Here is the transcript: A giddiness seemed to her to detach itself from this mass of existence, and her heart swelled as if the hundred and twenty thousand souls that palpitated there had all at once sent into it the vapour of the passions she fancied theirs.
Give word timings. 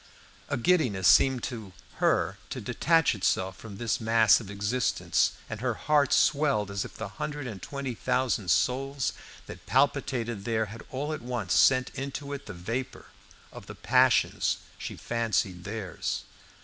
A 0.49 0.57
giddiness 0.57 1.07
seemed 1.07 1.43
to 1.43 1.73
her 1.97 2.39
to 2.49 2.59
detach 2.59 3.13
itself 3.13 3.55
from 3.55 3.77
this 3.77 4.01
mass 4.01 4.39
of 4.39 4.49
existence, 4.49 5.33
and 5.47 5.61
her 5.61 5.75
heart 5.75 6.11
swelled 6.11 6.71
as 6.71 6.83
if 6.83 6.97
the 6.97 7.07
hundred 7.07 7.45
and 7.45 7.61
twenty 7.61 7.93
thousand 7.93 8.49
souls 8.49 9.13
that 9.45 9.63
palpitated 9.67 10.43
there 10.43 10.65
had 10.73 10.81
all 10.89 11.13
at 11.13 11.21
once 11.21 11.53
sent 11.53 11.91
into 11.93 12.33
it 12.33 12.47
the 12.47 12.53
vapour 12.55 13.05
of 13.51 13.67
the 13.67 13.75
passions 13.75 14.57
she 14.75 14.95
fancied 14.95 15.65
theirs. 15.65 16.23